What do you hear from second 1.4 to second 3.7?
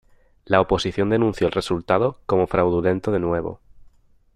el resultado como fraudulento de nuevo.